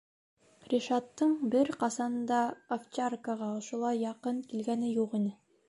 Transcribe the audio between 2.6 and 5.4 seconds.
овчаркаға ошолай яҡын килгәне юҡ ине.